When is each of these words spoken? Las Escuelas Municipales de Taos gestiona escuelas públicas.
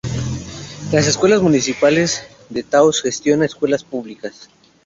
Las 0.91 1.05
Escuelas 1.05 1.43
Municipales 1.43 2.23
de 2.49 2.63
Taos 2.63 3.03
gestiona 3.03 3.45
escuelas 3.45 3.83
públicas. 3.83 4.49